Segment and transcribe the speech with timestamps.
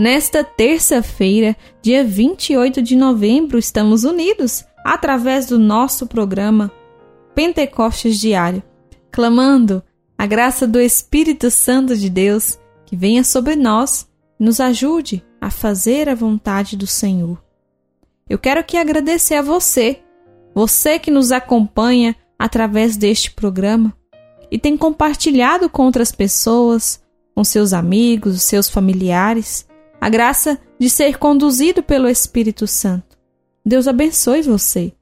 [0.00, 6.72] Nesta terça-feira, dia 28 de novembro, estamos unidos através do nosso programa
[7.34, 8.62] Pentecostes Diário,
[9.12, 9.82] clamando
[10.16, 15.50] a graça do Espírito Santo de Deus que venha sobre nós e nos ajude a
[15.50, 17.38] fazer a vontade do Senhor.
[18.26, 20.00] Eu quero aqui agradecer a você,
[20.54, 23.94] você que nos acompanha através deste programa
[24.50, 27.02] e tem compartilhado com outras pessoas,
[27.34, 29.68] com seus amigos, seus familiares
[30.00, 33.18] a graça de ser conduzido pelo Espírito Santo.
[33.64, 34.92] Deus abençoe você.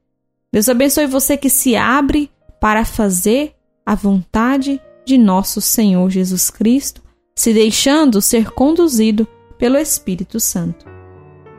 [0.53, 3.55] Deus abençoe você que se abre para fazer
[3.87, 7.03] a vontade de nosso Senhor Jesus Cristo,
[7.35, 10.85] se deixando ser conduzido pelo Espírito Santo.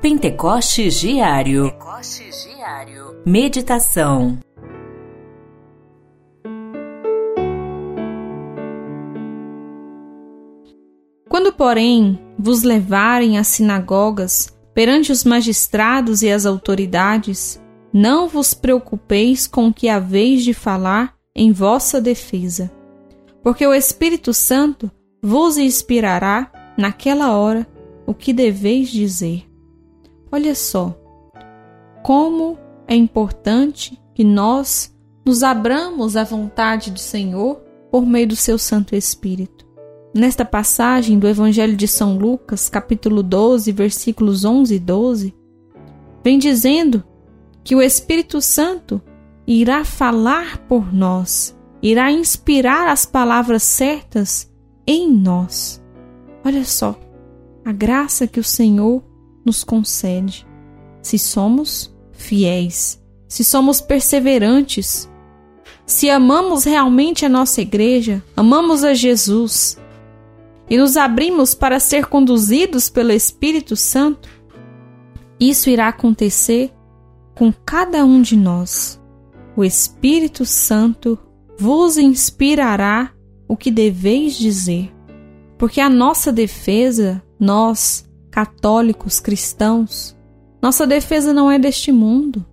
[0.02, 1.72] Pentecostes Diário.
[1.72, 3.22] Pentecostes Diário.
[3.26, 4.40] Meditação.
[11.40, 19.48] Quando, porém, vos levarem às sinagogas perante os magistrados e as autoridades, não vos preocupeis
[19.48, 22.70] com o que haveis de falar em vossa defesa,
[23.42, 24.92] porque o Espírito Santo
[25.24, 27.66] vos inspirará naquela hora
[28.06, 29.50] o que deveis dizer.
[30.30, 30.94] Olha só,
[32.04, 34.94] como é importante que nós
[35.26, 39.69] nos abramos à vontade do Senhor por meio do seu Santo Espírito.
[40.14, 45.36] Nesta passagem do Evangelho de São Lucas, capítulo 12, versículos 11 e 12,
[46.24, 47.04] vem dizendo
[47.64, 49.00] que o Espírito Santo
[49.46, 54.52] irá falar por nós, irá inspirar as palavras certas
[54.88, 55.80] em nós.
[56.44, 57.00] Olha só,
[57.64, 59.04] a graça que o Senhor
[59.46, 60.48] nos concede.
[61.04, 65.08] Se somos fiéis, se somos perseverantes,
[65.86, 69.78] se amamos realmente a nossa igreja, amamos a Jesus,
[70.70, 74.30] e nos abrimos para ser conduzidos pelo Espírito Santo,
[75.40, 76.72] isso irá acontecer
[77.34, 79.02] com cada um de nós.
[79.56, 81.18] O Espírito Santo
[81.58, 83.12] vos inspirará
[83.48, 84.94] o que deveis dizer,
[85.58, 90.16] porque a nossa defesa, nós, católicos cristãos,
[90.62, 92.46] nossa defesa não é deste mundo.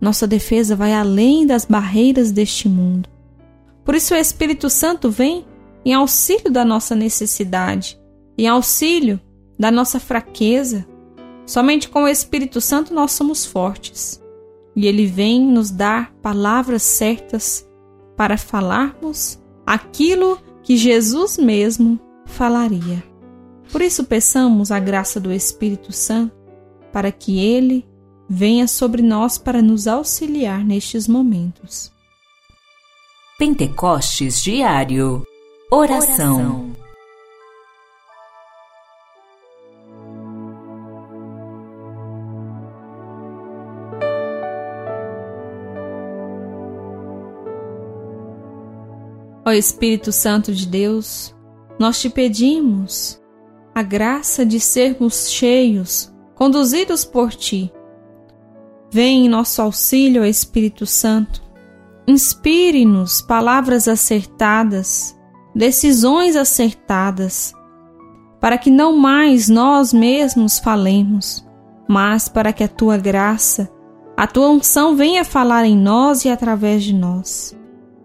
[0.00, 3.08] Nossa defesa vai além das barreiras deste mundo.
[3.84, 5.44] Por isso o Espírito Santo vem
[5.84, 7.98] em auxílio da nossa necessidade,
[8.36, 9.20] em auxílio
[9.58, 10.86] da nossa fraqueza.
[11.46, 14.22] Somente com o Espírito Santo nós somos fortes.
[14.74, 17.68] E ele vem nos dar palavras certas
[18.16, 23.02] para falarmos aquilo que Jesus mesmo falaria.
[23.70, 26.34] Por isso peçamos a graça do Espírito Santo
[26.92, 27.86] para que ele
[28.28, 31.92] venha sobre nós para nos auxiliar nestes momentos.
[33.38, 35.26] Pentecostes Diário
[35.74, 36.70] Oração.
[49.46, 51.34] Ó Espírito Santo de Deus,
[51.78, 53.18] nós te pedimos
[53.74, 57.72] a graça de sermos cheios, conduzidos por ti.
[58.90, 61.42] Vem em nosso auxílio, Espírito Santo.
[62.06, 65.16] Inspire-nos palavras acertadas
[65.54, 67.54] decisões acertadas,
[68.40, 71.46] para que não mais nós mesmos falemos,
[71.88, 73.70] mas para que a tua graça,
[74.16, 77.56] a tua unção venha falar em nós e através de nós,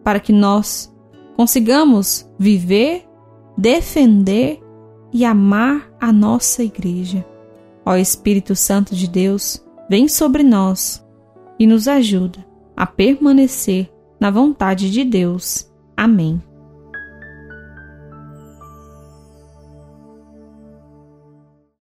[0.03, 0.93] para que nós
[1.35, 3.05] consigamos viver,
[3.57, 4.61] defender
[5.13, 7.25] e amar a nossa igreja.
[7.85, 11.05] Ó Espírito Santo de Deus, vem sobre nós
[11.59, 12.45] e nos ajuda
[12.75, 13.89] a permanecer
[14.19, 15.71] na vontade de Deus.
[15.95, 16.41] Amém.